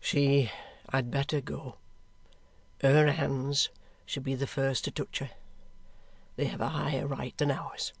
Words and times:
"She 0.00 0.52
had 0.92 1.10
better 1.10 1.40
go. 1.40 1.76
Her 2.82 3.10
hands 3.10 3.70
should 4.04 4.22
be 4.22 4.34
the 4.34 4.46
first 4.46 4.84
to 4.84 4.90
touch 4.90 5.20
her. 5.20 5.30
They 6.36 6.44
have 6.44 6.60
a 6.60 6.68
higher 6.68 7.06
right 7.06 7.34
than 7.38 7.50
ours." 7.50 7.94